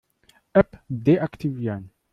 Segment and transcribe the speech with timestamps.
[0.55, 1.91] App deaktivieren.